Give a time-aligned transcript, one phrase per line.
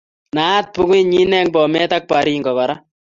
[0.35, 2.75] Naat bukuinyi eng Bomet ak Baringo kora